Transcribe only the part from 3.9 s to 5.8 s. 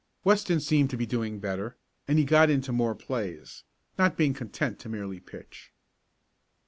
not being content to merely pitch.